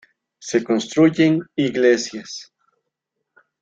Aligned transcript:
Se 0.39 0.63
construyen 0.63 1.45
iglesias. 1.55 2.51